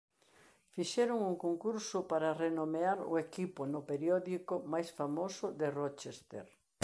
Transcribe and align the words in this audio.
Fixeron 0.75 1.19
un 1.29 1.35
concurso 1.45 1.97
para 2.11 2.37
renomear 2.43 2.97
o 3.11 3.13
equipo 3.25 3.61
no 3.73 3.81
periódico 3.91 4.53
máis 4.71 4.89
famoso 4.99 5.45
de 5.59 5.67
Rochester. 5.79 6.47